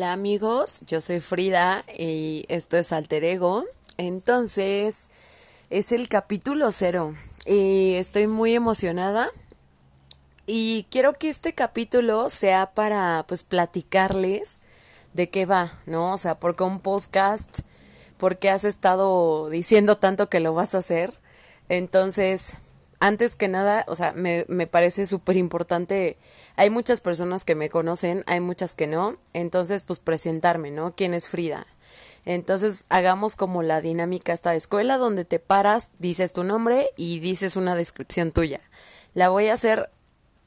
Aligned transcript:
Hola 0.00 0.14
amigos, 0.14 0.80
yo 0.86 1.02
soy 1.02 1.20
Frida 1.20 1.84
y 1.94 2.46
esto 2.48 2.78
es 2.78 2.90
Alter 2.90 3.22
Ego. 3.22 3.66
Entonces, 3.98 5.10
es 5.68 5.92
el 5.92 6.08
capítulo 6.08 6.72
cero 6.72 7.16
y 7.44 7.96
estoy 7.96 8.26
muy 8.26 8.54
emocionada 8.54 9.28
y 10.46 10.86
quiero 10.90 11.12
que 11.18 11.28
este 11.28 11.54
capítulo 11.54 12.30
sea 12.30 12.70
para 12.72 13.26
pues 13.28 13.44
platicarles 13.44 14.62
de 15.12 15.28
qué 15.28 15.44
va, 15.44 15.78
¿no? 15.84 16.14
O 16.14 16.16
sea, 16.16 16.40
porque 16.40 16.62
un 16.62 16.80
podcast, 16.80 17.58
porque 18.16 18.48
has 18.48 18.64
estado 18.64 19.50
diciendo 19.50 19.98
tanto 19.98 20.30
que 20.30 20.40
lo 20.40 20.54
vas 20.54 20.74
a 20.74 20.78
hacer. 20.78 21.12
Entonces, 21.68 22.54
antes 23.00 23.34
que 23.34 23.48
nada, 23.48 23.84
o 23.88 23.96
sea, 23.96 24.12
me, 24.12 24.44
me 24.48 24.66
parece 24.66 25.06
súper 25.06 25.36
importante. 25.36 26.18
Hay 26.56 26.68
muchas 26.68 27.00
personas 27.00 27.44
que 27.44 27.54
me 27.54 27.70
conocen, 27.70 28.24
hay 28.26 28.40
muchas 28.40 28.74
que 28.74 28.86
no. 28.86 29.16
Entonces, 29.32 29.82
pues 29.82 29.98
presentarme, 29.98 30.70
¿no? 30.70 30.94
¿Quién 30.94 31.14
es 31.14 31.28
Frida? 31.28 31.66
Entonces, 32.26 32.84
hagamos 32.90 33.36
como 33.36 33.62
la 33.62 33.80
dinámica 33.80 34.34
esta 34.34 34.50
de 34.50 34.58
escuela, 34.58 34.98
donde 34.98 35.24
te 35.24 35.38
paras, 35.38 35.90
dices 35.98 36.34
tu 36.34 36.44
nombre 36.44 36.90
y 36.96 37.20
dices 37.20 37.56
una 37.56 37.74
descripción 37.74 38.32
tuya. 38.32 38.60
La 39.14 39.30
voy 39.30 39.48
a 39.48 39.54
hacer, 39.54 39.88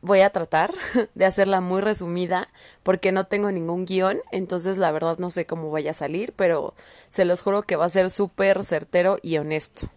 voy 0.01 0.21
a 0.21 0.29
tratar 0.29 0.71
de 1.15 1.25
hacerla 1.25 1.59
muy 1.59 1.81
resumida, 1.81 2.47
porque 2.83 3.11
no 3.11 3.25
tengo 3.25 3.51
ningún 3.51 3.85
guion. 3.85 4.21
Entonces, 4.31 4.77
la 4.77 4.91
verdad, 4.91 5.17
no 5.17 5.31
sé 5.31 5.47
cómo 5.47 5.71
vaya 5.71 5.91
a 5.91 5.95
salir, 5.95 6.33
pero 6.35 6.75
se 7.09 7.25
los 7.25 7.41
juro 7.41 7.63
que 7.63 7.77
va 7.77 7.85
a 7.85 7.89
ser 7.89 8.11
súper 8.11 8.63
certero 8.63 9.17
y 9.23 9.37
honesto 9.37 9.89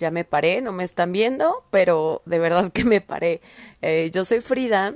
ya 0.00 0.10
me 0.10 0.24
paré, 0.24 0.60
no 0.62 0.72
me 0.72 0.82
están 0.82 1.12
viendo, 1.12 1.64
pero 1.70 2.22
de 2.24 2.40
verdad 2.40 2.72
que 2.74 2.84
me 2.84 3.00
paré. 3.00 3.40
Eh, 3.82 4.10
yo 4.12 4.24
soy 4.24 4.40
Frida 4.40 4.94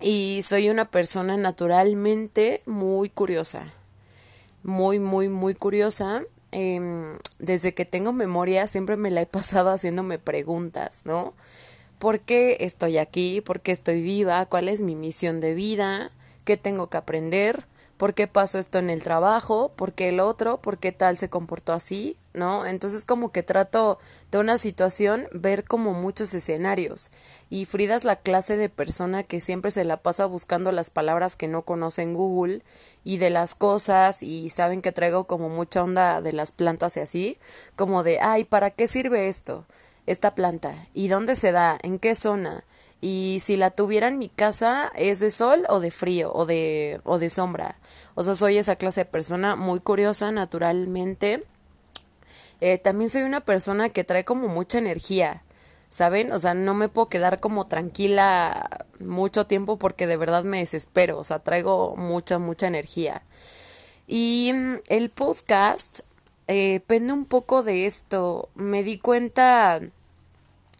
y 0.00 0.40
soy 0.42 0.70
una 0.70 0.86
persona 0.90 1.36
naturalmente 1.36 2.62
muy 2.66 3.10
curiosa, 3.10 3.72
muy, 4.64 4.98
muy, 4.98 5.28
muy 5.28 5.54
curiosa. 5.54 6.24
Em, 6.50 7.18
desde 7.38 7.74
que 7.74 7.84
tengo 7.84 8.12
memoria 8.14 8.66
siempre 8.66 8.96
me 8.96 9.10
la 9.10 9.20
he 9.20 9.26
pasado 9.26 9.70
haciéndome 9.70 10.18
preguntas, 10.18 11.02
¿no? 11.04 11.34
¿Por 11.98 12.20
qué 12.20 12.56
estoy 12.60 12.96
aquí? 12.96 13.40
¿Por 13.42 13.60
qué 13.60 13.72
estoy 13.72 14.02
viva? 14.02 14.46
¿Cuál 14.46 14.68
es 14.68 14.80
mi 14.80 14.94
misión 14.94 15.40
de 15.40 15.54
vida? 15.54 16.10
¿Qué 16.44 16.56
tengo 16.56 16.88
que 16.88 16.96
aprender? 16.96 17.66
¿Por 17.98 18.14
qué 18.14 18.28
pasó 18.28 18.60
esto 18.60 18.78
en 18.78 18.90
el 18.90 19.02
trabajo? 19.02 19.72
¿Por 19.74 19.92
qué 19.92 20.10
el 20.10 20.20
otro? 20.20 20.58
¿Por 20.58 20.78
qué 20.78 20.92
tal 20.92 21.18
se 21.18 21.28
comportó 21.28 21.72
así? 21.72 22.16
¿No? 22.32 22.64
Entonces 22.64 23.04
como 23.04 23.32
que 23.32 23.42
trato 23.42 23.98
de 24.30 24.38
una 24.38 24.56
situación 24.56 25.26
ver 25.32 25.64
como 25.64 25.94
muchos 25.94 26.32
escenarios. 26.32 27.10
Y 27.50 27.64
Frida 27.64 27.96
es 27.96 28.04
la 28.04 28.14
clase 28.14 28.56
de 28.56 28.68
persona 28.68 29.24
que 29.24 29.40
siempre 29.40 29.72
se 29.72 29.82
la 29.84 29.96
pasa 29.96 30.26
buscando 30.26 30.70
las 30.70 30.90
palabras 30.90 31.34
que 31.34 31.48
no 31.48 31.62
conoce 31.62 32.02
en 32.02 32.14
Google 32.14 32.62
y 33.02 33.16
de 33.16 33.30
las 33.30 33.56
cosas 33.56 34.22
y 34.22 34.48
saben 34.50 34.80
que 34.80 34.92
traigo 34.92 35.24
como 35.24 35.48
mucha 35.48 35.82
onda 35.82 36.22
de 36.22 36.32
las 36.32 36.52
plantas 36.52 36.96
y 36.96 37.00
así, 37.00 37.38
como 37.74 38.04
de, 38.04 38.20
ay, 38.20 38.44
¿para 38.44 38.70
qué 38.70 38.86
sirve 38.86 39.26
esto? 39.26 39.64
Esta 40.06 40.36
planta. 40.36 40.72
¿Y 40.94 41.08
dónde 41.08 41.34
se 41.34 41.50
da? 41.50 41.76
¿En 41.82 41.98
qué 41.98 42.14
zona? 42.14 42.62
Y 43.00 43.38
si 43.42 43.56
la 43.56 43.70
tuviera 43.70 44.08
en 44.08 44.18
mi 44.18 44.28
casa 44.28 44.92
es 44.96 45.20
de 45.20 45.30
sol 45.30 45.64
o 45.68 45.80
de 45.80 45.90
frío 45.90 46.32
o 46.34 46.46
de 46.46 47.00
o 47.04 47.18
de 47.18 47.30
sombra. 47.30 47.76
O 48.14 48.22
sea 48.24 48.34
soy 48.34 48.58
esa 48.58 48.76
clase 48.76 49.02
de 49.02 49.04
persona 49.06 49.56
muy 49.56 49.80
curiosa 49.80 50.32
naturalmente. 50.32 51.44
Eh, 52.60 52.78
también 52.78 53.08
soy 53.10 53.22
una 53.22 53.40
persona 53.40 53.88
que 53.90 54.04
trae 54.04 54.24
como 54.24 54.48
mucha 54.48 54.78
energía 54.78 55.44
saben 55.88 56.32
o 56.32 56.38
sea 56.38 56.54
no 56.54 56.74
me 56.74 56.88
puedo 56.88 57.08
quedar 57.08 57.40
como 57.40 57.66
tranquila 57.66 58.68
mucho 59.00 59.46
tiempo 59.46 59.78
porque 59.78 60.06
de 60.06 60.16
verdad 60.16 60.44
me 60.44 60.58
desespero. 60.58 61.18
O 61.18 61.24
sea 61.24 61.40
traigo 61.40 61.96
mucha 61.96 62.38
mucha 62.38 62.66
energía. 62.66 63.22
Y 64.06 64.52
mm, 64.54 64.74
el 64.88 65.10
podcast 65.10 66.00
eh, 66.48 66.80
pende 66.86 67.12
un 67.12 67.26
poco 67.26 67.62
de 67.62 67.86
esto. 67.86 68.50
Me 68.54 68.82
di 68.82 68.98
cuenta 68.98 69.80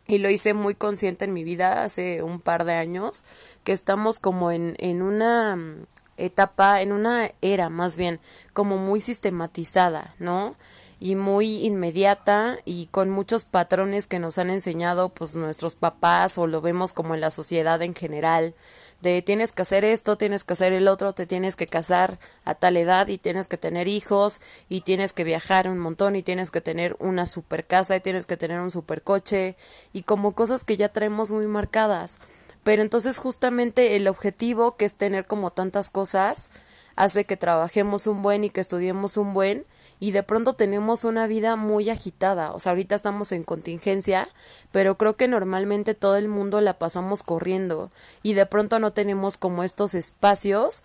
y 0.09 0.19
lo 0.19 0.31
hice 0.31 0.55
muy 0.55 0.75
consciente 0.75 1.27
en 1.27 1.35
mi 1.35 1.45
vida 1.45 1.85
hace 1.85 2.23
un 2.23 2.41
par 2.41 2.65
de 2.65 2.73
años, 2.73 3.25
que 3.63 3.73
estamos 3.73 4.19
como 4.19 4.51
en, 4.51 4.75
en 4.79 5.03
una 5.03 5.55
mm, 5.55 5.87
etapa, 6.17 6.81
en 6.81 6.93
una 6.93 7.31
era 7.43 7.69
más 7.69 7.97
bien, 7.97 8.19
como 8.55 8.79
muy 8.79 9.01
sistematizada, 9.01 10.15
¿no? 10.19 10.57
y 11.01 11.15
muy 11.15 11.65
inmediata 11.65 12.59
y 12.65 12.87
con 12.87 13.11
muchos 13.11 13.45
patrones 13.45 14.07
que 14.07 14.19
nos 14.19 14.39
han 14.39 14.51
enseñado 14.51 15.11
pues 15.11 15.37
nuestros 15.37 15.77
papás 15.77 16.39
o 16.39 16.47
lo 16.47 16.61
vemos 16.61 16.93
como 16.93 17.15
en 17.15 17.21
la 17.21 17.31
sociedad 17.31 17.81
en 17.83 17.95
general 17.95 18.55
de 19.01 19.23
tienes 19.23 19.53
que 19.53 19.63
hacer 19.63 19.85
esto, 19.85 20.17
tienes 20.17 20.45
que 20.45 20.55
hacer 20.55 20.73
el 20.73 20.89
otro, 20.89 21.13
te 21.13 21.27
tienes 21.27 21.55
que 21.57 21.67
casar 21.67 22.19
a 22.45 22.55
tal 22.55 22.77
edad 22.77 23.09
y 23.09 23.19
tienes 23.19 23.47
que 23.47 23.57
tener 23.57 23.87
hijos 23.87 24.41
y 24.69 24.81
tienes 24.81 25.13
que 25.13 25.25
viajar 25.25 25.69
un 25.69 25.79
montón 25.79 26.17
y 26.17 26.23
tienes 26.23 26.51
que 26.51 26.61
tener 26.61 26.97
una 26.99 27.27
super 27.27 27.65
casa 27.65 27.95
y 27.97 28.01
tienes 28.01 28.27
que 28.27 28.37
tener 28.37 28.61
un 28.61 28.71
super 28.71 29.03
coche 29.03 29.57
y 29.93 30.03
como 30.03 30.33
cosas 30.35 30.65
que 30.65 30.77
ya 30.77 30.89
traemos 30.89 31.31
muy 31.31 31.47
marcadas. 31.47 32.19
Pero 32.65 32.83
entonces 32.83 33.19
justamente 33.19 33.97
el 33.97 34.09
objetivo 34.09 34.77
que 34.77 34.85
es 34.85 34.95
tener 34.95 35.27
como 35.27 35.53
tantas 35.53 35.91
cosas 35.91 36.51
hace 36.97 37.25
que 37.25 37.37
trabajemos 37.37 38.09
un 38.09 38.23
buen 38.23 38.43
y 38.43 38.51
que 38.51 38.61
estudiemos 38.61 39.17
un 39.17 39.33
buen 39.33 39.65
y 40.01 40.13
de 40.13 40.23
pronto 40.23 40.55
tenemos 40.55 41.05
una 41.05 41.27
vida 41.27 41.57
muy 41.57 41.91
agitada. 41.91 42.53
O 42.53 42.61
sea, 42.61 42.71
ahorita 42.71 42.95
estamos 42.95 43.33
en 43.33 43.45
contingencia, 43.45 44.29
pero 44.73 44.97
creo 44.97 45.17
que 45.17 45.29
normalmente 45.29 45.95
todo 45.95 46.17
el 46.17 46.29
mundo 46.29 46.61
la 46.61 46.79
pasamos 46.79 47.23
corriendo 47.23 47.91
y 48.23 48.35
de 48.35 48.47
pronto 48.47 48.79
no 48.79 48.93
tenemos 48.93 49.37
como 49.37 49.65
estos 49.65 49.95
espacios 49.95 50.83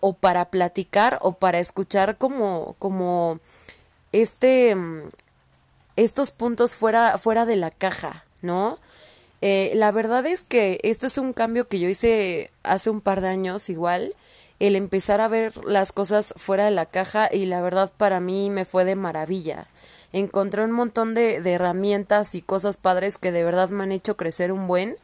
o 0.00 0.14
para 0.14 0.46
platicar 0.46 1.18
o 1.22 1.34
para 1.34 1.58
escuchar 1.60 2.18
como 2.18 2.74
como 2.78 3.38
este 4.12 4.76
estos 5.96 6.32
puntos 6.32 6.74
fuera 6.74 7.18
fuera 7.18 7.46
de 7.46 7.56
la 7.56 7.70
caja, 7.70 8.24
¿no? 8.42 8.78
Eh, 9.40 9.72
la 9.74 9.90
verdad 9.90 10.24
es 10.26 10.42
que 10.42 10.78
este 10.84 11.08
es 11.08 11.18
un 11.18 11.32
cambio 11.32 11.66
que 11.66 11.80
yo 11.80 11.88
hice 11.88 12.52
hace 12.62 12.90
un 12.90 13.00
par 13.00 13.20
de 13.20 13.28
años 13.28 13.68
igual 13.70 14.14
el 14.62 14.76
empezar 14.76 15.20
a 15.20 15.26
ver 15.26 15.64
las 15.64 15.90
cosas 15.90 16.34
fuera 16.36 16.66
de 16.66 16.70
la 16.70 16.86
caja 16.86 17.28
y 17.32 17.46
la 17.46 17.60
verdad 17.60 17.90
para 17.96 18.20
mí 18.20 18.48
me 18.48 18.64
fue 18.64 18.84
de 18.84 18.94
maravilla. 18.94 19.66
Encontré 20.12 20.62
un 20.62 20.70
montón 20.70 21.14
de, 21.14 21.38
herramientas 21.52 22.36
y 22.36 22.42
cosas 22.42 22.76
padres 22.76 23.18
que 23.18 23.32
de 23.32 23.42
verdad 23.42 23.70
me 23.70 23.82
han 23.82 23.90
hecho 23.90 24.16
crecer 24.16 24.52
un 24.52 24.68
buen 24.68 24.96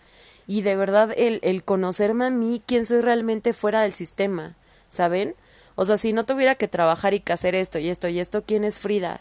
y 0.46 0.62
de 0.62 0.76
verdad 0.76 1.12
el, 1.16 1.40
el 1.42 1.64
conocerme 1.64 2.26
a 2.26 2.30
mí, 2.30 2.62
quién 2.66 2.86
soy 2.86 3.00
realmente 3.00 3.52
fuera 3.52 3.82
del 3.82 3.94
sistema, 3.94 4.54
¿saben? 4.90 5.34
O 5.74 5.84
sea, 5.84 5.98
si 5.98 6.12
no 6.12 6.24
tuviera 6.24 6.54
que 6.54 6.68
trabajar 6.68 7.14
y 7.14 7.20
que 7.20 7.32
hacer 7.32 7.56
esto 7.56 7.80
y 7.80 7.88
esto 7.88 8.06
y 8.06 8.20
esto, 8.20 8.44
¿quién 8.44 8.62
es 8.62 8.78
Frida? 8.78 9.20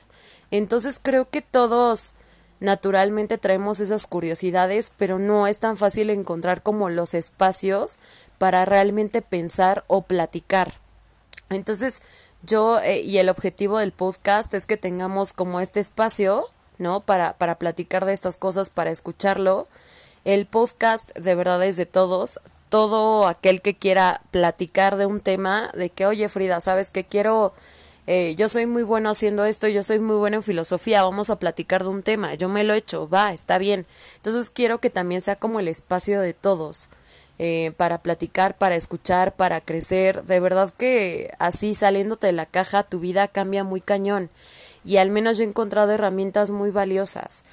Entonces 0.52 1.00
creo 1.02 1.28
que 1.28 1.42
todos 1.42 2.14
naturalmente 2.59 3.38
traemos 3.38 3.79
esas 3.79 4.07
curiosidades, 4.07 4.91
pero 4.97 5.19
no 5.19 5.47
es 5.47 5.59
tan 5.59 5.78
fácil 5.78 6.09
encontrar 6.09 6.63
como 6.63 6.90
los 6.90 7.13
espacios 7.13 8.00
para 8.38 8.66
realmente 8.66 9.22
pensar 9.22 9.84
o 9.88 10.01
platicar. 10.01 10.75
Entonces, 11.50 12.01
yo 12.44 12.79
eh, 12.79 13.01
y 13.01 13.18
el 13.18 13.29
objetivo 13.29 13.79
del 13.79 13.91
podcast 13.91 14.53
es 14.53 14.66
que 14.66 14.78
tengamos 14.78 15.34
como 15.34 15.59
este 15.59 15.79
espacio, 15.79 16.47
¿no? 16.78 17.01
Para, 17.01 17.34
para 17.34 17.57
platicar 17.57 18.06
de 18.06 18.13
estas 18.13 18.38
cosas, 18.38 18.69
para 18.69 18.91
escucharlo. 18.91 19.68
El 20.25 20.45
podcast 20.45 21.18
de 21.18 21.35
verdad 21.35 21.63
es 21.63 21.78
de 21.78 21.85
todos. 21.85 22.39
Todo 22.69 23.28
aquel 23.28 23.62
que 23.62 23.75
quiera 23.75 24.22
platicar 24.31 24.97
de 24.97 25.06
un 25.06 25.22
tema, 25.22 25.72
de 25.74 25.89
que, 25.89 26.06
oye 26.06 26.28
Frida, 26.28 26.59
¿sabes 26.59 26.91
que 26.91 27.06
quiero 27.06 27.53
eh, 28.07 28.35
yo 28.38 28.47
soy 28.47 28.66
muy 28.66 28.84
bueno 28.84 29.09
haciendo 29.09 29.45
esto, 29.45 29.68
yo 29.68 29.84
soy 29.84 30.00
muy 30.00 30.16
bueno 30.16 30.38
en 30.38 30.44
filosofía, 30.44 31.04
vamos 31.04 31.30
a 31.30 31.39
platicar 31.39 31.83
de 31.83 31.89
un 31.89 32.04
tema, 32.04 32.36
yo 32.36 32.48
me 32.48 32.63
lo 32.63 32.74
he 32.74 32.77
hecho, 32.77 33.09
va, 33.09 33.33
está 33.33 33.57
bien. 33.57 33.86
Entonces 34.15 34.50
quiero 34.50 34.80
que 34.80 34.89
también 34.89 35.19
sea 35.19 35.36
como 35.36 35.59
el 35.59 35.68
espacio 35.68 36.21
de 36.21 36.33
todos. 36.33 36.89
Eh, 37.39 37.71
para 37.77 38.00
platicar, 38.00 38.57
para 38.57 38.75
escuchar, 38.75 39.36
para 39.36 39.62
crecer. 39.62 40.24
De 40.24 40.39
verdad 40.39 40.74
que 40.75 41.31
así 41.38 41.75
saliéndote 41.75 42.25
de 42.25 42.33
la 42.33 42.48
caja 42.48 42.81
tu 42.81 43.00
vida 43.00 43.27
cambia 43.27 43.63
muy 43.63 43.80
cañón. 43.80 44.31
Y 44.83 44.98
al 44.98 45.12
menos 45.12 45.38
yo 45.38 45.44
he 45.44 45.48
encontrado 45.48 45.92
herramientas 45.92 46.50
muy 46.50 46.71
valiosas. 46.71 47.44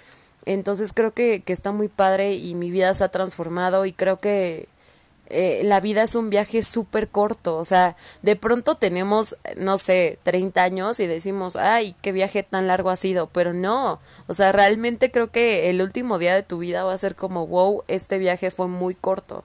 Entonces 0.47 0.93
creo 0.95 1.13
que, 1.13 1.43
que 1.43 1.53
está 1.53 1.71
muy 1.73 1.89
padre 1.89 2.35
y 2.35 2.55
mi 2.55 2.71
vida 2.71 2.95
se 2.95 3.05
ha 3.05 3.11
transformado 3.11 3.85
y 3.85 3.93
creo 3.93 4.21
que 4.21 4.69
eh, 5.31 5.63
la 5.65 5.81
vida 5.81 6.03
es 6.03 6.15
un 6.15 6.29
viaje 6.31 6.63
súper 6.63 7.09
corto, 7.09 7.57
o 7.57 7.65
sea, 7.65 7.97
de 8.23 8.37
pronto 8.37 8.75
tenemos, 8.75 9.37
no 9.57 9.79
sé, 9.79 10.19
30 10.23 10.63
años 10.63 11.01
y 11.01 11.07
decimos, 11.07 11.57
ay, 11.57 11.97
qué 12.03 12.13
viaje 12.13 12.43
tan 12.43 12.67
largo 12.67 12.91
ha 12.91 12.97
sido, 12.97 13.29
pero 13.29 13.55
no, 13.55 14.01
o 14.27 14.35
sea, 14.35 14.53
realmente 14.53 15.11
creo 15.11 15.31
que 15.31 15.71
el 15.71 15.81
último 15.81 16.19
día 16.19 16.35
de 16.35 16.43
tu 16.43 16.59
vida 16.59 16.85
va 16.85 16.93
a 16.93 16.99
ser 16.99 17.17
como, 17.17 17.47
wow, 17.47 17.85
este 17.89 18.19
viaje 18.19 18.51
fue 18.51 18.69
muy 18.69 18.95
corto. 18.95 19.45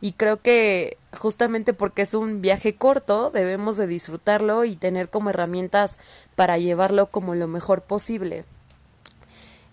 Y 0.00 0.12
creo 0.12 0.40
que 0.40 0.96
justamente 1.16 1.74
porque 1.74 2.02
es 2.02 2.14
un 2.14 2.40
viaje 2.40 2.76
corto, 2.76 3.30
debemos 3.30 3.76
de 3.76 3.86
disfrutarlo 3.86 4.64
y 4.64 4.76
tener 4.76 5.10
como 5.10 5.30
herramientas 5.30 5.98
para 6.36 6.56
llevarlo 6.58 7.10
como 7.10 7.34
lo 7.34 7.48
mejor 7.48 7.82
posible. 7.82 8.44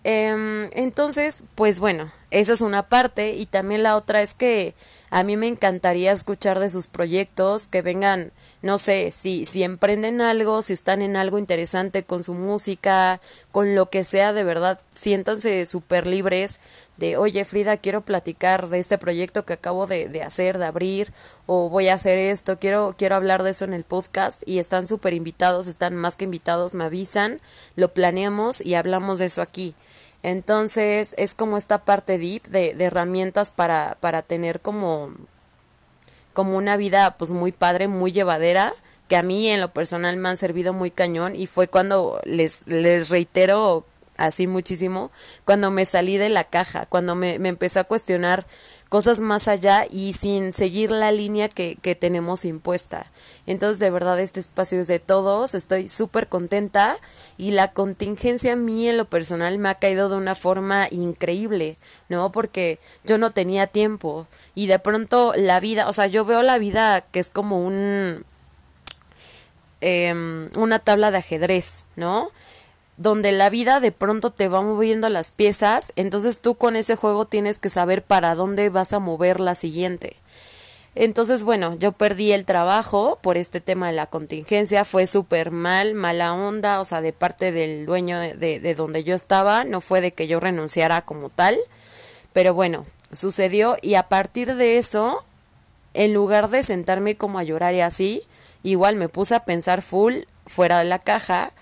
Em, 0.02 0.70
entonces, 0.72 1.44
pues 1.54 1.80
bueno, 1.80 2.12
esa 2.30 2.52
es 2.52 2.60
una 2.60 2.84
parte 2.84 3.32
y 3.32 3.46
también 3.46 3.82
la 3.82 3.96
otra 3.96 4.22
es 4.22 4.34
que 4.34 4.74
A 5.10 5.22
mí 5.22 5.36
me 5.36 5.46
encantaría 5.46 6.10
escuchar 6.10 6.58
de 6.58 6.68
sus 6.68 6.88
proyectos, 6.88 7.68
que 7.68 7.80
vengan, 7.80 8.32
no 8.60 8.78
sé, 8.78 9.12
si, 9.12 9.46
si 9.46 9.62
emprenden 9.62 10.20
algo, 10.20 10.62
si 10.62 10.72
están 10.72 11.00
en 11.00 11.16
algo 11.16 11.38
interesante 11.38 12.02
con 12.02 12.24
su 12.24 12.34
música, 12.34 13.20
con 13.52 13.74
lo 13.76 13.88
que 13.88 14.02
sea, 14.02 14.32
de 14.32 14.42
verdad, 14.42 14.80
siéntanse 14.90 15.64
súper 15.66 16.06
libres 16.06 16.58
de, 16.96 17.16
oye 17.16 17.44
Frida, 17.44 17.76
quiero 17.76 18.00
platicar 18.00 18.68
de 18.68 18.78
este 18.78 18.98
proyecto 18.98 19.44
que 19.44 19.52
acabo 19.52 19.86
de, 19.86 20.08
de, 20.08 20.22
hacer, 20.22 20.58
de 20.58 20.64
abrir, 20.64 21.12
o 21.46 21.68
voy 21.70 21.88
a 21.88 21.94
hacer 21.94 22.18
esto, 22.18 22.58
quiero, 22.58 22.94
quiero 22.98 23.14
hablar 23.14 23.42
de 23.42 23.50
eso 23.50 23.64
en 23.64 23.74
el 23.74 23.84
podcast 23.84 24.42
y 24.46 24.58
están 24.58 24.86
súper 24.86 25.12
invitados, 25.12 25.66
están 25.68 25.94
más 25.94 26.16
que 26.16 26.24
invitados, 26.24 26.74
me 26.74 26.84
avisan, 26.84 27.40
lo 27.76 27.92
planeamos 27.92 28.60
y 28.60 28.74
hablamos 28.74 29.18
de 29.18 29.26
eso 29.26 29.42
aquí. 29.42 29.74
Entonces 30.26 31.14
es 31.18 31.34
como 31.36 31.56
esta 31.56 31.84
parte 31.84 32.18
deep 32.18 32.42
de, 32.48 32.74
de 32.74 32.84
herramientas 32.86 33.52
para, 33.52 33.96
para 34.00 34.22
tener 34.22 34.60
como, 34.60 35.12
como 36.32 36.56
una 36.56 36.76
vida 36.76 37.16
pues 37.16 37.30
muy 37.30 37.52
padre, 37.52 37.86
muy 37.86 38.10
llevadera, 38.10 38.72
que 39.06 39.16
a 39.16 39.22
mí 39.22 39.46
en 39.48 39.60
lo 39.60 39.72
personal 39.72 40.16
me 40.16 40.28
han 40.28 40.36
servido 40.36 40.72
muy 40.72 40.90
cañón 40.90 41.36
y 41.36 41.46
fue 41.46 41.68
cuando 41.68 42.20
les, 42.24 42.66
les 42.66 43.08
reitero 43.08 43.86
así 44.18 44.46
muchísimo, 44.46 45.10
cuando 45.44 45.70
me 45.70 45.84
salí 45.84 46.16
de 46.16 46.28
la 46.28 46.44
caja, 46.44 46.86
cuando 46.86 47.14
me, 47.14 47.38
me 47.38 47.48
empecé 47.48 47.78
a 47.78 47.84
cuestionar 47.84 48.46
cosas 48.88 49.20
más 49.20 49.48
allá 49.48 49.84
y 49.90 50.12
sin 50.12 50.52
seguir 50.52 50.90
la 50.90 51.10
línea 51.10 51.48
que, 51.48 51.76
que 51.76 51.94
tenemos 51.94 52.44
impuesta. 52.44 53.10
Entonces, 53.46 53.78
de 53.78 53.90
verdad, 53.90 54.20
este 54.20 54.40
espacio 54.40 54.80
es 54.80 54.86
de 54.86 54.98
todos, 54.98 55.54
estoy 55.54 55.88
súper 55.88 56.28
contenta 56.28 56.96
y 57.36 57.50
la 57.50 57.72
contingencia 57.72 58.52
a 58.52 58.56
mí 58.56 58.88
en 58.88 58.96
lo 58.96 59.06
personal 59.06 59.58
me 59.58 59.68
ha 59.68 59.76
caído 59.76 60.08
de 60.08 60.16
una 60.16 60.34
forma 60.34 60.86
increíble, 60.90 61.78
¿no? 62.08 62.30
Porque 62.30 62.78
yo 63.04 63.18
no 63.18 63.32
tenía 63.32 63.66
tiempo 63.66 64.26
y 64.54 64.66
de 64.66 64.78
pronto 64.78 65.32
la 65.36 65.60
vida, 65.60 65.88
o 65.88 65.92
sea, 65.92 66.06
yo 66.06 66.24
veo 66.24 66.42
la 66.42 66.58
vida 66.58 67.00
que 67.00 67.20
es 67.20 67.30
como 67.30 67.64
un... 67.64 68.24
Eh, 69.82 70.48
una 70.56 70.78
tabla 70.78 71.10
de 71.10 71.18
ajedrez, 71.18 71.84
¿no? 71.96 72.30
Donde 72.96 73.32
la 73.32 73.50
vida 73.50 73.80
de 73.80 73.92
pronto 73.92 74.30
te 74.30 74.48
va 74.48 74.62
moviendo 74.62 75.08
las 75.08 75.30
piezas, 75.30 75.92
entonces 75.96 76.38
tú 76.38 76.54
con 76.54 76.76
ese 76.76 76.96
juego 76.96 77.26
tienes 77.26 77.58
que 77.58 77.70
saber 77.70 78.02
para 78.02 78.34
dónde 78.34 78.70
vas 78.70 78.92
a 78.92 78.98
mover 78.98 79.40
la 79.40 79.54
siguiente. 79.54 80.16
Entonces, 80.94 81.44
bueno, 81.44 81.76
yo 81.78 81.92
perdí 81.92 82.32
el 82.32 82.46
trabajo 82.46 83.18
por 83.20 83.36
este 83.36 83.60
tema 83.60 83.88
de 83.88 83.92
la 83.92 84.06
contingencia, 84.06 84.86
fue 84.86 85.06
súper 85.06 85.50
mal, 85.50 85.92
mala 85.92 86.32
onda, 86.32 86.80
o 86.80 86.86
sea, 86.86 87.02
de 87.02 87.12
parte 87.12 87.52
del 87.52 87.84
dueño 87.84 88.18
de, 88.18 88.32
de, 88.32 88.60
de, 88.60 88.74
donde 88.74 89.04
yo 89.04 89.14
estaba, 89.14 89.64
no 89.64 89.82
fue 89.82 90.00
de 90.00 90.12
que 90.12 90.26
yo 90.26 90.40
renunciara 90.40 91.02
como 91.02 91.28
tal, 91.28 91.58
pero 92.32 92.54
bueno, 92.54 92.86
sucedió 93.12 93.76
y 93.82 93.94
a 93.94 94.04
partir 94.04 94.54
de 94.54 94.78
eso, 94.78 95.22
en 95.92 96.14
lugar 96.14 96.48
de 96.48 96.62
sentarme 96.62 97.14
como 97.14 97.38
a 97.38 97.44
llorar 97.44 97.74
y 97.74 97.82
así, 97.82 98.22
igual 98.62 98.96
me 98.96 99.10
puse 99.10 99.34
a 99.34 99.44
pensar 99.44 99.82
full 99.82 100.20
fuera 100.46 100.78
de 100.78 100.86
la 100.86 101.00
caja 101.00 101.52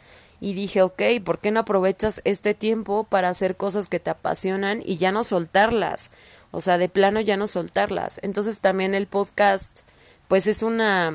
y 0.44 0.52
dije, 0.52 0.82
ok, 0.82 1.00
¿por 1.24 1.38
qué 1.38 1.50
no 1.50 1.60
aprovechas 1.60 2.20
este 2.24 2.52
tiempo 2.52 3.04
para 3.04 3.30
hacer 3.30 3.56
cosas 3.56 3.86
que 3.86 3.98
te 3.98 4.10
apasionan 4.10 4.82
y 4.84 4.98
ya 4.98 5.10
no 5.10 5.24
soltarlas? 5.24 6.10
O 6.50 6.60
sea, 6.60 6.76
de 6.76 6.90
plano 6.90 7.18
ya 7.22 7.38
no 7.38 7.46
soltarlas. 7.46 8.20
Entonces 8.22 8.58
también 8.58 8.94
el 8.94 9.06
podcast, 9.06 9.88
pues 10.28 10.46
es 10.46 10.62
una 10.62 11.14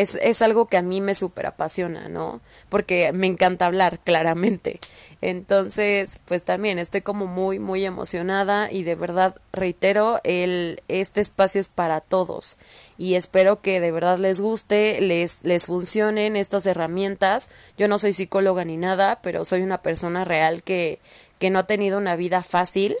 es, 0.00 0.18
es 0.22 0.42
algo 0.42 0.66
que 0.66 0.76
a 0.76 0.82
mí 0.82 1.00
me 1.00 1.14
súper 1.14 1.46
apasiona, 1.46 2.08
¿no? 2.08 2.40
Porque 2.68 3.12
me 3.12 3.26
encanta 3.26 3.66
hablar, 3.66 3.98
claramente. 3.98 4.80
Entonces, 5.20 6.18
pues 6.24 6.44
también 6.44 6.78
estoy 6.78 7.02
como 7.02 7.26
muy, 7.26 7.58
muy 7.58 7.84
emocionada 7.84 8.72
y 8.72 8.84
de 8.84 8.94
verdad 8.94 9.34
reitero, 9.52 10.20
el, 10.24 10.82
este 10.88 11.20
espacio 11.20 11.60
es 11.60 11.68
para 11.68 12.00
todos 12.00 12.56
y 12.96 13.14
espero 13.14 13.60
que 13.60 13.80
de 13.80 13.92
verdad 13.92 14.18
les 14.18 14.40
guste, 14.40 15.00
les, 15.00 15.44
les 15.44 15.66
funcionen 15.66 16.36
estas 16.36 16.66
herramientas. 16.66 17.50
Yo 17.76 17.88
no 17.88 17.98
soy 17.98 18.12
psicóloga 18.12 18.64
ni 18.64 18.76
nada, 18.76 19.20
pero 19.22 19.44
soy 19.44 19.62
una 19.62 19.82
persona 19.82 20.24
real 20.24 20.62
que, 20.62 21.00
que 21.38 21.50
no 21.50 21.58
ha 21.58 21.66
tenido 21.66 21.98
una 21.98 22.16
vida 22.16 22.42
fácil 22.42 22.96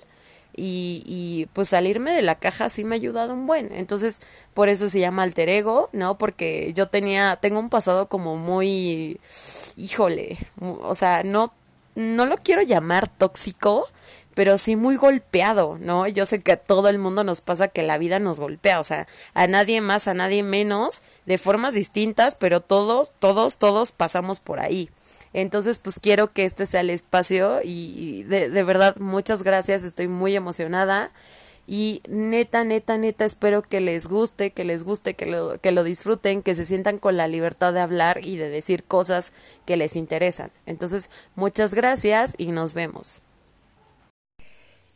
y, 0.62 1.02
y, 1.06 1.46
pues 1.54 1.70
salirme 1.70 2.12
de 2.12 2.20
la 2.20 2.34
caja 2.34 2.68
sí 2.68 2.84
me 2.84 2.94
ha 2.94 2.98
ayudado 2.98 3.32
un 3.32 3.46
buen. 3.46 3.72
Entonces, 3.72 4.20
por 4.52 4.68
eso 4.68 4.90
se 4.90 5.00
llama 5.00 5.22
alter 5.22 5.48
ego, 5.48 5.88
¿no? 5.92 6.18
Porque 6.18 6.72
yo 6.74 6.88
tenía, 6.88 7.38
tengo 7.40 7.58
un 7.58 7.70
pasado 7.70 8.08
como 8.08 8.36
muy, 8.36 9.18
híjole, 9.76 10.36
o 10.60 10.94
sea, 10.94 11.22
no, 11.24 11.54
no 11.94 12.26
lo 12.26 12.36
quiero 12.36 12.60
llamar 12.60 13.08
tóxico, 13.08 13.88
pero 14.34 14.58
sí 14.58 14.76
muy 14.76 14.96
golpeado, 14.96 15.78
¿no? 15.80 16.06
Yo 16.06 16.26
sé 16.26 16.40
que 16.40 16.52
a 16.52 16.56
todo 16.58 16.88
el 16.88 16.98
mundo 16.98 17.24
nos 17.24 17.40
pasa 17.40 17.68
que 17.68 17.82
la 17.82 17.96
vida 17.96 18.18
nos 18.18 18.38
golpea, 18.38 18.80
o 18.80 18.84
sea, 18.84 19.08
a 19.32 19.46
nadie 19.46 19.80
más, 19.80 20.08
a 20.08 20.14
nadie 20.14 20.42
menos, 20.42 21.00
de 21.24 21.38
formas 21.38 21.72
distintas, 21.72 22.34
pero 22.34 22.60
todos, 22.60 23.12
todos, 23.18 23.56
todos 23.56 23.92
pasamos 23.92 24.40
por 24.40 24.60
ahí. 24.60 24.90
Entonces, 25.32 25.78
pues 25.78 25.98
quiero 26.00 26.32
que 26.32 26.44
este 26.44 26.66
sea 26.66 26.80
el 26.80 26.90
espacio 26.90 27.60
y 27.62 28.24
de, 28.24 28.62
verdad 28.64 28.96
muchas 28.96 29.42
gracias, 29.42 29.84
estoy 29.84 30.08
muy 30.08 30.34
emocionada 30.34 31.12
y 31.66 32.02
neta, 32.08 32.64
neta, 32.64 32.98
neta, 32.98 33.24
espero 33.24 33.62
que 33.62 33.80
les 33.80 34.08
guste, 34.08 34.50
que 34.50 34.64
les 34.64 34.82
guste, 34.82 35.14
que 35.14 35.26
lo, 35.26 35.60
que 35.60 35.70
lo 35.70 35.84
disfruten, 35.84 36.42
que 36.42 36.56
se 36.56 36.64
sientan 36.64 36.98
con 36.98 37.16
la 37.16 37.28
libertad 37.28 37.72
de 37.72 37.80
hablar 37.80 38.24
y 38.24 38.36
de 38.36 38.48
decir 38.48 38.82
cosas 38.82 39.32
que 39.66 39.76
les 39.76 39.94
interesan. 39.94 40.50
Entonces, 40.66 41.10
muchas 41.36 41.74
gracias 41.74 42.34
y 42.36 42.50
nos 42.50 42.74
vemos. 42.74 43.22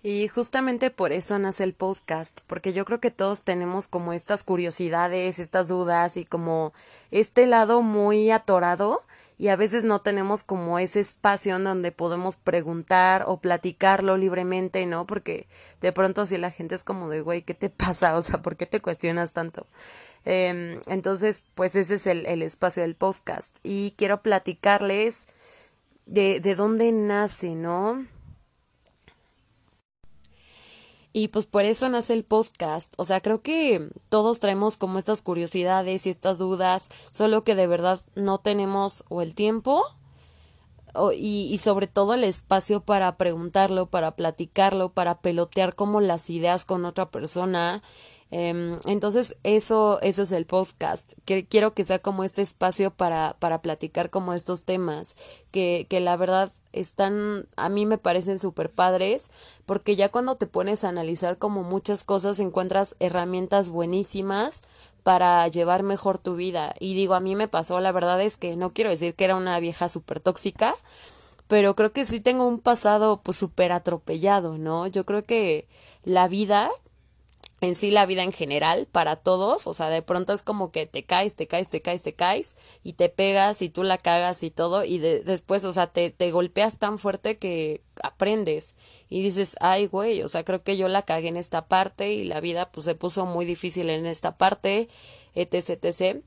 Y 0.06 0.28
justamente 0.28 0.90
por 0.90 1.12
eso 1.12 1.38
nace 1.38 1.64
el 1.64 1.72
podcast, 1.72 2.38
porque 2.46 2.74
yo 2.74 2.84
creo 2.84 3.00
que 3.00 3.10
todos 3.10 3.40
tenemos 3.40 3.88
como 3.88 4.12
estas 4.12 4.44
curiosidades, 4.44 5.38
estas 5.38 5.68
dudas 5.68 6.18
y 6.18 6.26
como 6.26 6.74
este 7.10 7.46
lado 7.46 7.80
muy 7.80 8.30
atorado 8.30 9.02
y 9.38 9.48
a 9.48 9.56
veces 9.56 9.82
no 9.82 10.02
tenemos 10.02 10.42
como 10.42 10.78
ese 10.78 11.00
espacio 11.00 11.56
en 11.56 11.64
donde 11.64 11.90
podemos 11.90 12.36
preguntar 12.36 13.24
o 13.26 13.38
platicarlo 13.38 14.18
libremente, 14.18 14.84
¿no? 14.84 15.06
Porque 15.06 15.46
de 15.80 15.90
pronto 15.90 16.26
si 16.26 16.36
la 16.36 16.50
gente 16.50 16.74
es 16.74 16.84
como 16.84 17.08
de, 17.08 17.22
güey, 17.22 17.40
¿qué 17.40 17.54
te 17.54 17.70
pasa? 17.70 18.14
O 18.14 18.20
sea, 18.20 18.42
¿por 18.42 18.56
qué 18.56 18.66
te 18.66 18.80
cuestionas 18.80 19.32
tanto? 19.32 19.66
Eh, 20.26 20.82
entonces, 20.86 21.44
pues 21.54 21.76
ese 21.76 21.94
es 21.94 22.06
el, 22.06 22.26
el, 22.26 22.42
espacio 22.42 22.82
del 22.82 22.94
podcast 22.94 23.56
y 23.62 23.94
quiero 23.96 24.20
platicarles 24.20 25.28
de, 26.04 26.40
de 26.40 26.54
dónde 26.54 26.92
nace, 26.92 27.54
¿no? 27.54 28.04
Y 31.16 31.28
pues 31.28 31.46
por 31.46 31.64
eso 31.64 31.88
nace 31.88 32.12
el 32.12 32.24
podcast. 32.24 32.92
O 32.96 33.04
sea, 33.04 33.20
creo 33.20 33.40
que 33.40 33.88
todos 34.08 34.40
traemos 34.40 34.76
como 34.76 34.98
estas 34.98 35.22
curiosidades 35.22 36.06
y 36.06 36.10
estas 36.10 36.38
dudas, 36.38 36.90
solo 37.12 37.44
que 37.44 37.54
de 37.54 37.68
verdad 37.68 38.00
no 38.16 38.38
tenemos 38.38 39.04
o 39.08 39.22
el 39.22 39.32
tiempo 39.36 39.84
o, 40.92 41.12
y, 41.12 41.46
y 41.52 41.58
sobre 41.58 41.86
todo 41.86 42.14
el 42.14 42.24
espacio 42.24 42.80
para 42.80 43.16
preguntarlo, 43.16 43.86
para 43.86 44.16
platicarlo, 44.16 44.88
para 44.88 45.20
pelotear 45.20 45.76
como 45.76 46.00
las 46.00 46.28
ideas 46.30 46.64
con 46.64 46.84
otra 46.84 47.08
persona. 47.12 47.80
Um, 48.32 48.80
entonces, 48.86 49.36
eso, 49.44 50.00
eso 50.02 50.22
es 50.22 50.32
el 50.32 50.46
podcast. 50.46 51.12
Que, 51.24 51.46
quiero 51.46 51.74
que 51.74 51.84
sea 51.84 52.00
como 52.00 52.24
este 52.24 52.42
espacio 52.42 52.90
para, 52.90 53.36
para 53.38 53.62
platicar 53.62 54.10
como 54.10 54.34
estos 54.34 54.64
temas, 54.64 55.14
que, 55.52 55.86
que 55.88 56.00
la 56.00 56.16
verdad 56.16 56.50
están, 56.74 57.46
a 57.56 57.68
mí 57.68 57.86
me 57.86 57.98
parecen 57.98 58.38
súper 58.38 58.70
padres, 58.70 59.30
porque 59.66 59.96
ya 59.96 60.10
cuando 60.10 60.36
te 60.36 60.46
pones 60.46 60.84
a 60.84 60.88
analizar 60.88 61.38
como 61.38 61.62
muchas 61.62 62.04
cosas, 62.04 62.40
encuentras 62.40 62.96
herramientas 63.00 63.68
buenísimas 63.68 64.62
para 65.02 65.46
llevar 65.48 65.82
mejor 65.82 66.18
tu 66.18 66.36
vida. 66.36 66.74
Y 66.80 66.94
digo, 66.94 67.14
a 67.14 67.20
mí 67.20 67.36
me 67.36 67.48
pasó, 67.48 67.80
la 67.80 67.92
verdad 67.92 68.20
es 68.20 68.36
que 68.36 68.56
no 68.56 68.72
quiero 68.72 68.90
decir 68.90 69.14
que 69.14 69.24
era 69.24 69.36
una 69.36 69.60
vieja 69.60 69.88
súper 69.88 70.20
tóxica, 70.20 70.74
pero 71.46 71.76
creo 71.76 71.92
que 71.92 72.04
sí 72.04 72.20
tengo 72.20 72.46
un 72.46 72.58
pasado 72.58 73.20
pues 73.22 73.36
súper 73.36 73.72
atropellado, 73.72 74.58
¿no? 74.58 74.86
Yo 74.86 75.04
creo 75.04 75.24
que 75.24 75.68
la 76.04 76.28
vida 76.28 76.70
en 77.64 77.74
sí 77.74 77.90
la 77.90 78.06
vida 78.06 78.22
en 78.22 78.32
general 78.32 78.86
para 78.90 79.16
todos, 79.16 79.66
o 79.66 79.74
sea, 79.74 79.88
de 79.88 80.02
pronto 80.02 80.32
es 80.32 80.42
como 80.42 80.70
que 80.70 80.86
te 80.86 81.04
caes, 81.04 81.34
te 81.34 81.46
caes, 81.46 81.68
te 81.68 81.82
caes, 81.82 82.02
te 82.02 82.14
caes 82.14 82.56
y 82.82 82.94
te 82.94 83.08
pegas 83.08 83.62
y 83.62 83.68
tú 83.68 83.82
la 83.82 83.98
cagas 83.98 84.42
y 84.42 84.50
todo 84.50 84.84
y 84.84 84.98
de, 84.98 85.20
después, 85.20 85.64
o 85.64 85.72
sea, 85.72 85.88
te, 85.88 86.10
te 86.10 86.30
golpeas 86.30 86.78
tan 86.78 86.98
fuerte 86.98 87.38
que 87.38 87.82
aprendes 88.02 88.74
y 89.08 89.22
dices, 89.22 89.56
ay, 89.60 89.86
güey, 89.86 90.22
o 90.22 90.28
sea, 90.28 90.44
creo 90.44 90.62
que 90.62 90.76
yo 90.76 90.88
la 90.88 91.02
cagué 91.02 91.28
en 91.28 91.36
esta 91.36 91.66
parte 91.66 92.12
y 92.12 92.24
la 92.24 92.40
vida 92.40 92.70
pues 92.70 92.84
se 92.84 92.94
puso 92.94 93.26
muy 93.26 93.44
difícil 93.44 93.90
en 93.90 94.06
esta 94.06 94.36
parte, 94.36 94.88
etc, 95.34 95.84
etc. 95.84 96.22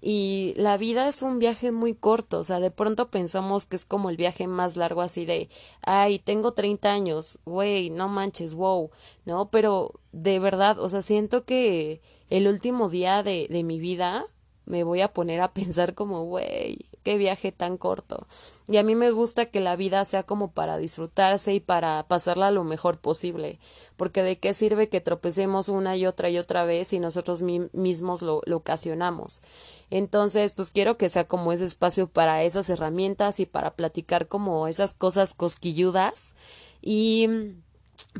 Y 0.00 0.54
la 0.56 0.76
vida 0.76 1.08
es 1.08 1.22
un 1.22 1.38
viaje 1.40 1.72
muy 1.72 1.94
corto, 1.94 2.38
o 2.38 2.44
sea, 2.44 2.60
de 2.60 2.70
pronto 2.70 3.10
pensamos 3.10 3.66
que 3.66 3.76
es 3.76 3.84
como 3.84 4.10
el 4.10 4.16
viaje 4.16 4.46
más 4.46 4.76
largo 4.76 5.02
así 5.02 5.24
de, 5.24 5.48
ay, 5.82 6.20
tengo 6.20 6.52
30 6.52 6.92
años, 6.92 7.38
güey, 7.44 7.90
no 7.90 8.08
manches, 8.08 8.54
wow, 8.54 8.90
¿no? 9.24 9.50
Pero 9.50 10.00
de 10.12 10.38
verdad, 10.38 10.78
o 10.78 10.88
sea, 10.88 11.02
siento 11.02 11.44
que 11.44 12.00
el 12.30 12.46
último 12.46 12.88
día 12.90 13.24
de, 13.24 13.48
de 13.50 13.64
mi 13.64 13.80
vida 13.80 14.24
me 14.66 14.84
voy 14.84 15.00
a 15.00 15.12
poner 15.12 15.40
a 15.40 15.52
pensar 15.52 15.94
como, 15.94 16.24
güey, 16.24 16.87
qué 17.08 17.16
viaje 17.16 17.52
tan 17.52 17.78
corto. 17.78 18.26
Y 18.68 18.76
a 18.76 18.82
mí 18.82 18.94
me 18.94 19.10
gusta 19.10 19.46
que 19.46 19.60
la 19.60 19.76
vida 19.76 20.04
sea 20.04 20.24
como 20.24 20.50
para 20.50 20.76
disfrutarse 20.76 21.54
y 21.54 21.58
para 21.58 22.06
pasarla 22.06 22.50
lo 22.50 22.64
mejor 22.64 22.98
posible, 22.98 23.58
porque 23.96 24.22
de 24.22 24.38
qué 24.38 24.52
sirve 24.52 24.90
que 24.90 25.00
tropecemos 25.00 25.70
una 25.70 25.96
y 25.96 26.04
otra 26.04 26.28
y 26.28 26.36
otra 26.36 26.66
vez 26.66 26.88
si 26.88 26.98
nosotros 26.98 27.40
mismos 27.40 28.20
lo, 28.20 28.42
ocasionamos. 28.52 29.40
Entonces, 29.88 30.52
pues 30.52 30.70
quiero 30.70 30.98
que 30.98 31.08
sea 31.08 31.26
como 31.26 31.54
ese 31.54 31.64
espacio 31.64 32.08
para 32.08 32.42
esas 32.42 32.68
herramientas 32.68 33.40
y 33.40 33.46
para 33.46 33.70
platicar 33.70 34.28
como 34.28 34.68
esas 34.68 34.92
cosas 34.92 35.32
cosquilludas 35.32 36.34
y 36.82 37.54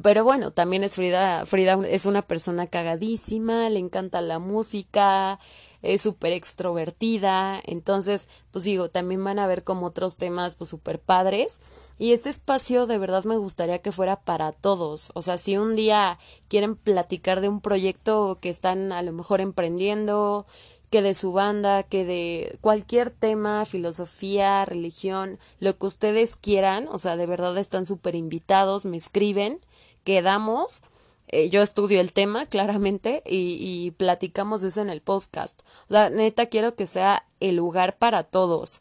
pero 0.02 0.24
bueno, 0.24 0.50
también 0.52 0.82
es 0.82 0.94
Frida, 0.94 1.44
Frida 1.44 1.78
es 1.88 2.06
una 2.06 2.22
persona 2.22 2.68
cagadísima, 2.68 3.68
le 3.68 3.80
encanta 3.80 4.20
la 4.20 4.38
música, 4.38 5.40
es 5.82 6.02
súper 6.02 6.32
extrovertida, 6.32 7.60
entonces, 7.64 8.28
pues 8.50 8.64
digo, 8.64 8.88
también 8.88 9.22
van 9.22 9.38
a 9.38 9.46
ver 9.46 9.64
como 9.64 9.86
otros 9.86 10.16
temas, 10.16 10.54
pues 10.56 10.70
súper 10.70 11.00
padres. 11.00 11.60
Y 11.98 12.12
este 12.12 12.30
espacio 12.30 12.86
de 12.86 12.98
verdad 12.98 13.24
me 13.24 13.36
gustaría 13.36 13.80
que 13.80 13.92
fuera 13.92 14.20
para 14.20 14.52
todos. 14.52 15.10
O 15.14 15.22
sea, 15.22 15.38
si 15.38 15.56
un 15.56 15.76
día 15.76 16.18
quieren 16.48 16.76
platicar 16.76 17.40
de 17.40 17.48
un 17.48 17.60
proyecto 17.60 18.38
que 18.40 18.48
están 18.48 18.92
a 18.92 19.02
lo 19.02 19.12
mejor 19.12 19.40
emprendiendo, 19.40 20.46
que 20.90 21.02
de 21.02 21.14
su 21.14 21.32
banda, 21.32 21.82
que 21.82 22.04
de 22.04 22.58
cualquier 22.60 23.10
tema, 23.10 23.64
filosofía, 23.66 24.64
religión, 24.64 25.38
lo 25.60 25.76
que 25.76 25.86
ustedes 25.86 26.34
quieran, 26.34 26.88
o 26.88 26.98
sea, 26.98 27.16
de 27.16 27.26
verdad 27.26 27.56
están 27.58 27.84
súper 27.84 28.14
invitados, 28.14 28.84
me 28.84 28.96
escriben, 28.96 29.60
quedamos, 30.04 30.80
eh, 31.28 31.50
yo 31.50 31.62
estudio 31.62 32.00
el 32.00 32.12
tema 32.12 32.46
claramente 32.50 33.22
y, 33.26 33.92
platicamos 33.92 34.62
eso 34.62 34.80
en 34.80 34.90
el 34.90 35.00
podcast. 35.00 35.60
O 35.88 35.94
sea, 35.94 36.10
neta 36.10 36.46
quiero 36.46 36.74
que 36.74 36.86
sea 36.86 37.24
el 37.40 37.56
lugar 37.56 37.96
para 37.98 38.22
todos. 38.22 38.80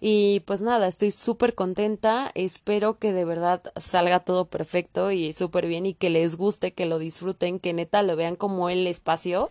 Y 0.00 0.40
pues 0.40 0.60
nada, 0.60 0.86
estoy 0.86 1.10
súper 1.10 1.54
contenta, 1.54 2.30
espero 2.34 2.98
que 2.98 3.12
de 3.12 3.24
verdad 3.24 3.62
salga 3.76 4.20
todo 4.20 4.44
perfecto 4.46 5.12
y 5.12 5.32
súper 5.32 5.66
bien 5.66 5.86
y 5.86 5.94
que 5.94 6.10
les 6.10 6.36
guste, 6.36 6.74
que 6.74 6.84
lo 6.84 6.98
disfruten, 6.98 7.58
que 7.58 7.72
neta 7.72 8.02
lo 8.02 8.14
vean 8.14 8.36
como 8.36 8.68
el 8.68 8.86
espacio 8.86 9.50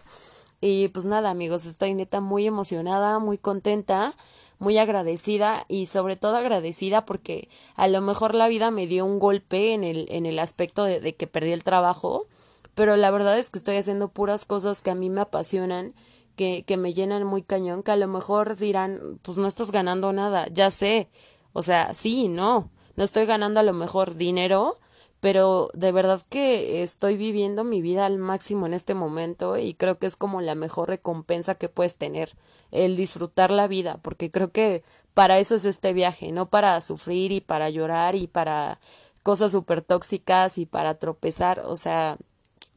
y 0.65 0.87
pues 0.87 1.03
nada, 1.03 1.29
amigos, 1.29 1.65
estoy 1.65 1.93
neta 1.93 2.21
muy 2.21 2.47
emocionada, 2.47 3.19
muy 3.19 3.37
contenta, 3.37 4.15
muy 4.63 4.77
agradecida 4.77 5.65
y 5.67 5.85
sobre 5.85 6.15
todo 6.15 6.37
agradecida 6.37 7.05
porque 7.05 7.49
a 7.75 7.87
lo 7.87 8.01
mejor 8.01 8.33
la 8.33 8.47
vida 8.47 8.71
me 8.71 8.87
dio 8.87 9.05
un 9.05 9.19
golpe 9.19 9.73
en 9.73 9.83
el, 9.83 10.07
en 10.09 10.25
el 10.25 10.39
aspecto 10.39 10.85
de, 10.85 11.15
que 11.15 11.27
perdí 11.27 11.51
el 11.51 11.63
trabajo, 11.63 12.27
pero 12.73 12.95
la 12.95 13.11
verdad 13.11 13.37
es 13.37 13.51
que 13.51 13.59
estoy 13.59 13.75
haciendo 13.75 14.07
puras 14.07 14.45
cosas 14.45 14.81
que 14.81 14.89
a 14.89 14.95
mí 14.95 15.09
me 15.09 15.21
apasionan, 15.21 15.93
que, 16.35 16.63
que 16.63 16.77
me 16.77 16.93
llenan 16.93 17.25
muy 17.25 17.43
cañón, 17.43 17.83
que 17.83 17.91
a 17.91 17.97
lo 17.97 18.07
mejor 18.07 18.55
dirán, 18.55 19.19
pues 19.21 19.37
no 19.37 19.47
estás 19.47 19.71
ganando 19.71 20.13
nada, 20.13 20.47
ya 20.51 20.71
sé, 20.71 21.09
o 21.51 21.61
sea, 21.61 21.93
sí, 21.93 22.29
no, 22.29 22.71
no 22.95 23.03
estoy 23.03 23.25
ganando 23.25 23.59
a 23.59 23.63
lo 23.63 23.73
mejor 23.73 24.15
dinero, 24.15 24.79
pero 25.23 25.69
de 25.73 25.93
verdad 25.93 26.21
que 26.27 26.83
estoy 26.83 27.15
viviendo 27.15 27.63
mi 27.63 27.81
vida 27.81 28.05
al 28.05 28.17
máximo 28.17 28.65
en 28.65 28.73
este 28.73 28.93
momento 28.93 29.57
y 29.57 29.73
creo 29.73 29.97
que 29.97 30.05
es 30.05 30.17
como 30.17 30.41
la 30.41 30.53
mejor 30.53 30.89
recompensa 30.89 31.55
que 31.55 31.69
puedes 31.69 31.95
tener, 31.95 32.35
el 32.71 32.97
disfrutar 32.97 33.49
la 33.49 33.67
vida, 33.67 33.99
porque 34.01 34.31
creo 34.31 34.51
que 34.51 34.83
para 35.13 35.39
eso 35.39 35.55
es 35.55 35.63
este 35.63 35.93
viaje, 35.93 36.33
no 36.33 36.49
para 36.49 36.81
sufrir 36.81 37.31
y 37.31 37.39
para 37.39 37.69
llorar 37.69 38.15
y 38.15 38.27
para 38.27 38.81
cosas 39.23 39.53
súper 39.53 39.81
tóxicas 39.81 40.57
y 40.57 40.65
para 40.65 40.95
tropezar, 40.95 41.61
o 41.67 41.77
sea, 41.77 42.17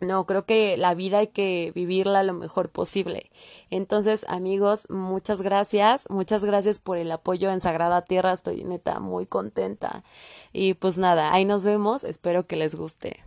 no, 0.01 0.27
creo 0.27 0.45
que 0.45 0.77
la 0.77 0.95
vida 0.95 1.19
hay 1.19 1.29
que 1.29 1.73
vivirla 1.75 2.23
lo 2.23 2.35
mejor 2.35 2.69
posible. 2.69 3.31
Entonces, 3.71 4.27
amigos, 4.29 4.89
muchas 4.91 5.41
gracias, 5.41 6.05
muchas 6.11 6.45
gracias 6.45 6.79
por 6.79 6.99
el 6.99 7.11
apoyo 7.11 7.51
en 7.51 7.61
Sagrada 7.61 8.03
Tierra, 8.03 8.33
estoy 8.33 8.65
neta 8.65 9.01
muy 9.01 9.27
contenta. 9.27 10.05
Y 10.53 10.75
pues 10.75 10.99
nada, 10.99 11.33
ahí 11.33 11.45
nos 11.45 11.65
vemos, 11.65 12.05
espero 12.05 12.47
que 12.47 12.57
les 12.57 12.75
guste. 12.75 13.23